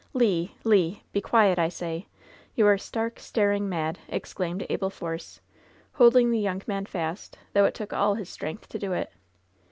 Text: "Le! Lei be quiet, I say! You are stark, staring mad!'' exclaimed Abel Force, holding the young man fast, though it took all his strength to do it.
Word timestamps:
"Le! 0.15 0.47
Lei 0.63 1.03
be 1.13 1.21
quiet, 1.21 1.59
I 1.59 1.69
say! 1.69 2.07
You 2.55 2.65
are 2.65 2.77
stark, 2.79 3.19
staring 3.19 3.69
mad!'' 3.69 3.99
exclaimed 4.07 4.65
Abel 4.67 4.89
Force, 4.89 5.41
holding 5.93 6.31
the 6.31 6.39
young 6.39 6.63
man 6.65 6.87
fast, 6.87 7.37
though 7.53 7.65
it 7.65 7.75
took 7.75 7.93
all 7.93 8.15
his 8.15 8.27
strength 8.27 8.67
to 8.69 8.79
do 8.79 8.93
it. 8.93 9.11